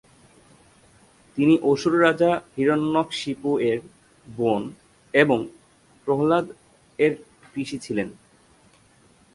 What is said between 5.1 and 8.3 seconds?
এবং প্রহ্লাদ এর পিসি ছিলেন।